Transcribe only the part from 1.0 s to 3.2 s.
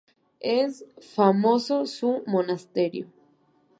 famoso su monasterio.